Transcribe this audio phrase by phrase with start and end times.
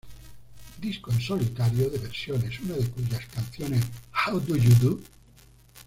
[0.79, 3.83] Disco en solitario de versiones, una de cuyas canciones,
[4.25, 4.99] "How Do You Do?